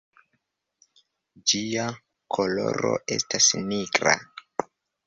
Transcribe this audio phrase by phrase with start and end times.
[1.51, 1.85] Ĝia
[2.39, 4.21] koloro estas nigra.